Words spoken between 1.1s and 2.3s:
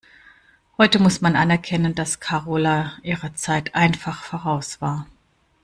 man anerkennen, dass